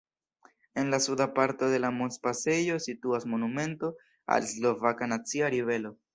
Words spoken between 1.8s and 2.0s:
la